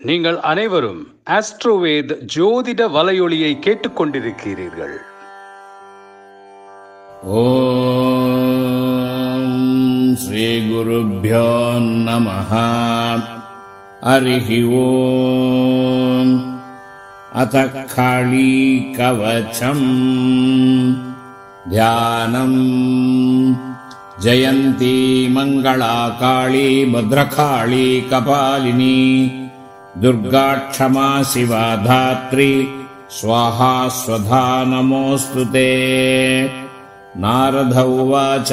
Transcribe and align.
நீங்கள் 0.00 0.38
அனைவரும் 0.40 1.06
ஆஸ்ட்ரோவேத் 1.30 2.10
ஜோதிட 2.34 2.80
வலையொலியை 2.96 3.52
கேட்டுக்கொண்டிருக்கிறீர்கள். 3.66 4.96
ஓம் 7.24 7.94
ஸ்ரீ 10.16 10.58
குருபியோ 10.58 11.48
நம 12.08 12.34
ஹரி 14.02 14.60
ஓம் 14.80 16.34
அத 17.32 17.64
காளி 17.94 18.52
கவச்சம். 18.98 19.88
தியானம் 21.70 22.60
ஜெயந்தி 24.24 24.98
மங்களா 25.38 26.18
காளி 26.18 26.68
பத்ரகாளி 26.84 27.88
கபாலினி. 28.12 29.00
दुर्गाक्षमा 29.96 31.22
शिवा 31.22 31.76
धात्री 31.76 32.68
स्वाहा 33.10 33.88
स्वधा 33.88 34.64
नमोऽस्तु 34.64 35.44
ते। 35.44 36.46
नारद 37.16 37.76
उवाच। 37.76 38.48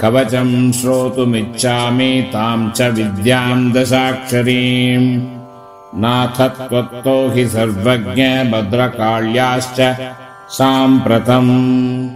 कवचम् 0.00 0.72
श्रोतुमिच्छामि 0.72 2.30
ताम् 2.32 2.72
च 2.72 2.82
विद्याम् 2.82 3.72
दशाक्षरीम्। 3.72 5.22
नाथ 6.00 6.48
त्वत्तो 6.48 7.30
हि 7.30 7.48
सर्वज्ञ 7.48 8.22
भद्रकाल्याश्च 8.22 9.96
साम्प्रतम्। 10.48 12.08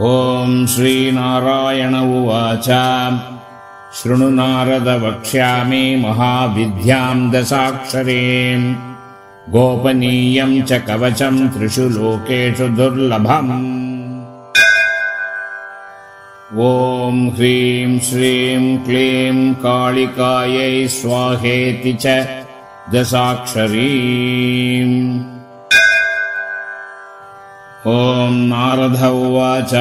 ॐ 0.00 0.66
श्रीनारायण 0.66 1.94
उवाच 1.94 2.68
शृणु 3.98 4.28
नारद 4.38 4.88
वक्ष्यामि 5.02 5.84
महाविद्याम् 6.02 7.30
दशाक्षरीम् 7.32 8.66
गोपनीयम् 9.54 10.62
च 10.68 10.80
कवचम् 10.88 11.38
त्रिषु 11.54 11.86
लोकेषु 11.96 12.66
दुर्लभम्। 12.78 13.52
ॐ 16.66 17.16
ह्रीं 17.36 17.92
श्रीं 18.08 18.64
क्लीं 18.86 19.36
कालिकायै 19.64 20.74
स्वाहेति 20.98 21.92
च 22.02 22.04
दशाक्षरीम् 22.94 24.96
ॐ 27.96 27.98
नारद 28.52 29.02
उवाच 29.12 29.74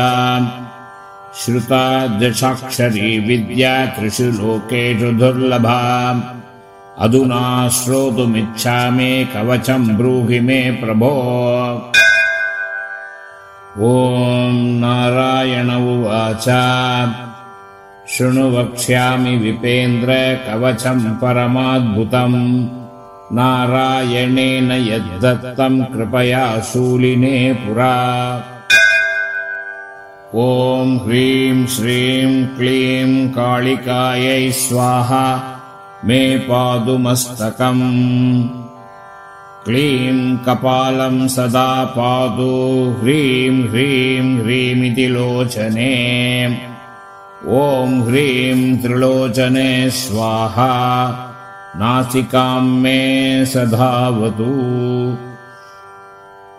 श्रुता 1.39 2.07
दशाक्षरी 2.07 3.19
विद्या 3.19 3.85
त्रिषु 3.85 4.23
लोकेषु 4.23 5.11
दुर्लभा। 5.11 6.11
अधुना 6.99 7.69
श्रोतुमिच्छामि 7.69 9.27
कवचम् 9.33 9.89
ब्रूहि 9.89 10.39
मे 10.39 10.71
प्रभो। 10.71 11.11
ॐ 13.77 14.53
नारायण 14.55 15.69
उवाच। 15.69 16.45
शृणु 18.09 18.49
वक्ष्यामि 18.51 19.37
विपेन्द्र 19.37 20.13
कवचम् 20.47 21.15
परमाद्भुतम् 21.15 22.67
नारायणेन 23.35 24.71
यद्दत्तम् 24.71 25.85
कृपया 25.85 26.59
शूलिने 26.59 27.53
पुरा 27.53 27.95
ॐ 30.33 30.99
ह्रीं 31.05 31.65
श्रीं 31.65 32.45
क्लीं 32.45 33.29
कालिकायै 33.29 34.51
स्वाहा 34.51 35.55
मे 36.05 36.37
पादुमस्तकम्। 36.37 38.49
क्लीं 39.65 40.37
कपालम् 40.37 41.27
सदा 41.27 41.83
पादु 41.83 42.95
ह्रीं 43.01 43.69
ह्रीं 43.69 44.39
ह्रीमिति 44.39 45.07
लोचने। 45.07 46.57
ॐ 47.47 48.07
ह्रीं 48.07 48.77
त्रिलोचने 48.77 49.89
स्वाहा 49.89 50.71
नासिकाम् 51.75 52.81
मे 52.81 53.45
सधावतु 53.45 54.53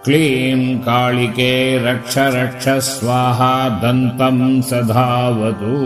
क्लीं 0.06 0.78
कालिके 0.78 1.52
रक्ष 1.84 2.14
रक्ष 2.18 2.66
स्वाहा 2.88 3.54
दन्तम् 3.82 4.62
सधावतु। 4.62 5.78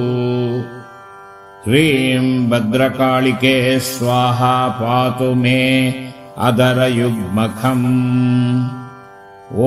ह्रीं 1.67 2.49
भद्रकालिके 2.51 3.55
स्वाहा 3.87 4.53
पातु 4.81 5.31
मे 5.45 5.63
अदरयुग्मखम् 6.49 7.89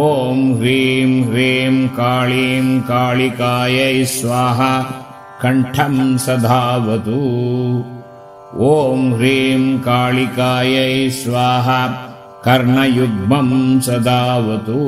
ॐ 0.03 0.45
ह्रीं 0.59 1.11
ह्रीं 1.31 1.87
काळीं 1.97 2.79
कालिकायै 2.93 4.05
स्वाहा 4.15 4.71
कण्ठम् 5.41 6.17
सधावतु। 6.27 7.21
ॐ 8.71 9.13
ह्रीं 9.17 9.77
कालिकायै 9.89 11.09
स्वाहा 11.09 11.79
कर्णयुग्मम् 12.45 13.81
सदावतु। 13.81 14.79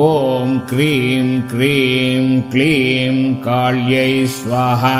ॐ 0.00 0.58
क्रीं 0.68 1.40
क्रीं 1.42 2.42
क्लीं 2.52 3.34
काल्यै 3.34 4.26
स्वाहा 4.26 4.96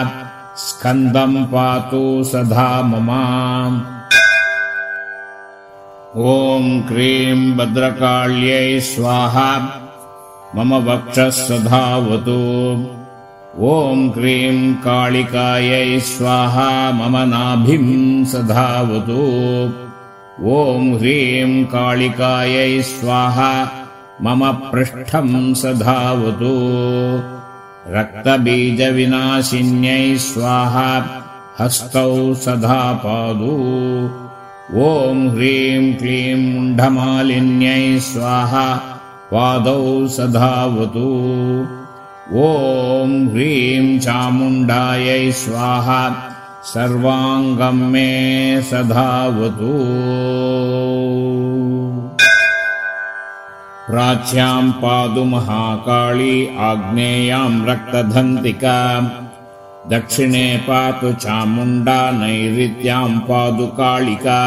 स्कन्दम् 0.57 1.37
पातु 1.47 2.03
सदा 2.25 2.69
मम। 2.83 3.11
ॐ 6.33 6.81
क्रीं 6.89 7.57
भद्रकाल्यै 7.57 8.81
स्वाहा 8.81 9.49
मम 10.57 10.75
वक्षः 10.91 11.31
सधावतु। 11.31 12.43
ॐ 13.73 14.09
क्रीं 14.15 14.75
कालिकायै 14.75 16.01
स्वाहा 16.01 16.71
मम 16.93 17.17
नाभिम् 17.35 18.25
सधावतु 18.27 19.25
ॐ 20.45 20.97
ह्रीं 20.97 21.65
कालिकायै 21.65 22.83
स्वाहा 22.83 23.53
मम 24.23 24.53
पृष्ठम् 24.73 25.55
सधावतु। 25.55 26.57
रक्तबीजविनाशिन्यै 27.95 30.19
स्वाहा 30.19 31.23
हस्तौ 31.61 32.35
सदा 32.45 32.93
पादु 33.07 33.57
ॐ 34.85 35.25
ह्रीं 35.33 35.95
क्लीं 35.95 36.53
मुण्डमालिन्यै 36.53 37.99
स्वाहा 38.11 38.69
पादौ 39.33 40.07
सधावतु। 40.19 41.09
ॐ 42.45 43.19
ह्रीं 43.33 43.99
चामुण्डायै 43.99 45.33
स्वाहा 45.33 46.01
सर्वाङ्गम् 46.73 47.83
मे 47.91 48.09
सधावतु। 48.69 49.75
प्राच्याम् 53.91 54.73
पादु 54.83 55.25
महाकाली 55.35 56.35
आग्नेयाम् 56.71 57.63
रक्तधन्तिका 57.69 58.81
दक्षिणे 59.93 60.47
पातु 60.67 61.13
चामुण्डा 61.25 61.99
नैऋत्याम् 62.21 63.21
पादु 63.29 63.67
कालिका 63.79 64.43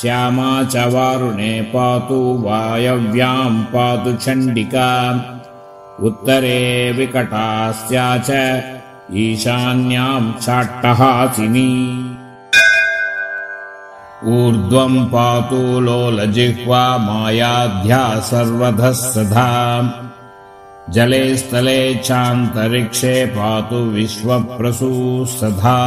श्यामा 0.00 0.50
च 0.72 0.86
वारुणे 0.94 1.52
पातु 1.74 2.22
वायव्याम् 2.46 3.62
पातु 3.74 4.12
चण्डिका 4.24 4.90
उत्तरे 6.08 6.58
विकटास्या 6.98 8.06
च 8.28 8.76
ईशान्याम् 9.16 10.32
चाट्टहासिनी 10.40 11.70
ऊर्ध्वम् 14.32 15.06
पातु 15.12 15.60
लोलजिह्वा 15.80 16.82
मायाध्या 16.98 18.02
सर्वधः 18.30 18.92
सदा 18.92 19.48
जले 20.94 21.24
स्थले 21.36 21.94
चान्तरिक्षे 21.94 23.14
पातु 23.36 23.78
विश्वप्रसू 23.94 24.90
सदा 25.38 25.80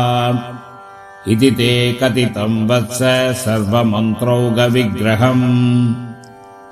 इति 1.31 1.50
ते 1.57 1.71
कथितं 2.01 2.53
वत्स 2.68 3.01
सर्वमन्त्रौगविग्रहम्। 3.44 5.45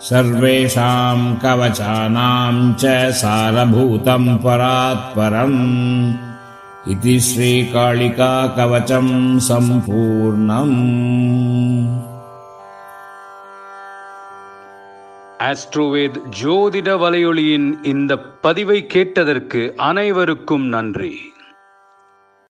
सर्वेषां 0.10 1.20
कवचानां 1.44 2.56
च 2.82 2.84
सारभूतं 3.22 4.24
परात्परम् 4.46 5.62
इति 6.89 7.15
श्रीकालिकाकवचं 7.21 9.07
सम्पूर्णम् 9.41 10.79
ஆஸ்ட்ரோவேத் 15.41 16.19
ஜோதிட 16.39 16.91
வலையொலியின் 16.97 17.67
இந்த 17.85 18.13
பதிவை 18.41 18.79
கேட்டதற்கு 18.87 19.61
அனைவருக்கும் 19.89 20.67
நன்றி 20.69 21.13